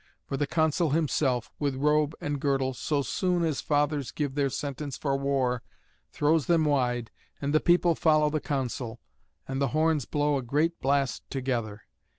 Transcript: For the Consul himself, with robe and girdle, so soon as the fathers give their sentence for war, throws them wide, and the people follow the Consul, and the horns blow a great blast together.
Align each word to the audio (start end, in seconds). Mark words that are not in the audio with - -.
For 0.25 0.35
the 0.35 0.47
Consul 0.47 0.89
himself, 0.89 1.51
with 1.59 1.75
robe 1.75 2.15
and 2.19 2.41
girdle, 2.41 2.73
so 2.73 3.03
soon 3.03 3.43
as 3.43 3.61
the 3.61 3.67
fathers 3.67 4.09
give 4.09 4.33
their 4.33 4.49
sentence 4.49 4.97
for 4.97 5.15
war, 5.15 5.61
throws 6.11 6.47
them 6.47 6.65
wide, 6.65 7.11
and 7.39 7.53
the 7.53 7.59
people 7.59 7.93
follow 7.93 8.31
the 8.31 8.41
Consul, 8.41 8.99
and 9.47 9.61
the 9.61 9.67
horns 9.77 10.05
blow 10.05 10.37
a 10.39 10.41
great 10.41 10.81
blast 10.81 11.29
together. 11.29 11.83